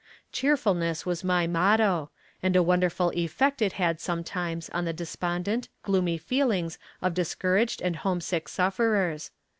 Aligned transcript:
Cheerfulness 0.31 1.05
was 1.05 1.23
my 1.23 1.45
motto, 1.45 2.09
and 2.41 2.55
a 2.55 2.63
wonderful 2.63 3.11
effect 3.13 3.61
it 3.61 3.73
had 3.73 3.99
sometimes 3.99 4.67
on 4.69 4.85
the 4.85 4.93
despondent, 4.93 5.69
gloomy 5.83 6.17
feelings 6.17 6.79
of 7.03 7.13
discouraged 7.13 7.83
and 7.83 7.97
homesick 7.97 8.49
sufferers. 8.49 9.29